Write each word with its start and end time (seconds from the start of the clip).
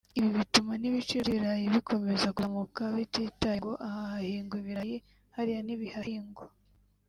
Ibi 0.17 0.29
bituma 0.37 0.73
n’ibiciro 0.77 1.21
by’ibirayi 1.27 1.65
bikomeza 1.75 2.27
kuzamuka 2.35 2.81
bititaye 2.95 3.57
ngo 3.59 3.71
aha 3.87 4.01
hahingwa 4.13 4.55
ibirayi 4.61 4.95
hariya 5.35 5.61
ntibihahingwa 5.63 6.45